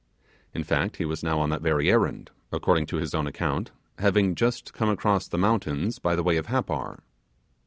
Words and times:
In 0.51 0.63
fact, 0.63 0.95
he 0.97 1.05
was 1.05 1.21
now 1.21 1.39
on 1.39 1.51
that 1.51 1.61
very 1.61 1.91
errand, 1.91 2.31
according 2.51 2.87
to 2.87 2.97
his 2.97 3.13
own 3.13 3.27
account, 3.27 3.69
having 3.99 4.33
just 4.33 4.73
come 4.73 4.89
across 4.89 5.27
the 5.27 5.37
mountains 5.37 5.99
by 5.99 6.15
the 6.15 6.23
way 6.23 6.37
of 6.37 6.47
Happar. 6.47 7.03